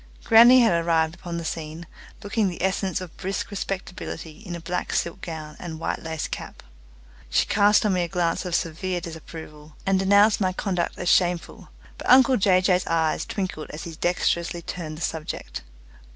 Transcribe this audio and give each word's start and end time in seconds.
Grannie 0.23 0.61
had 0.61 0.83
arrived 0.83 1.13
upon 1.13 1.37
the 1.37 1.45
scene, 1.45 1.85
looking 2.23 2.49
the 2.49 2.63
essence 2.63 3.01
of 3.01 3.15
brisk 3.17 3.51
respectability 3.51 4.39
in 4.39 4.55
a 4.55 4.59
black 4.59 4.93
silk 4.93 5.21
gown 5.21 5.55
and 5.59 5.73
a 5.73 5.77
white 5.77 6.01
lace 6.01 6.27
cap. 6.27 6.63
She 7.29 7.45
cast 7.45 7.85
on 7.85 7.93
me 7.93 8.01
a 8.01 8.07
glance 8.07 8.43
of 8.43 8.55
severe 8.55 8.99
disapproval, 8.99 9.75
and 9.85 9.99
denounced 9.99 10.41
my 10.41 10.53
conduct 10.53 10.97
as 10.97 11.07
shameful; 11.09 11.69
but 11.99 12.09
uncle 12.09 12.37
Jay 12.37 12.61
Jay's 12.61 12.87
eyes 12.87 13.25
twinkled 13.27 13.69
as 13.69 13.83
he 13.83 13.91
dexterously 13.93 14.63
turned 14.63 14.97
the 14.97 15.01
subject. 15.01 15.61